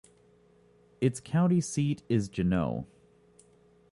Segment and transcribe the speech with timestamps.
[0.99, 2.87] Its county seat is Juneau.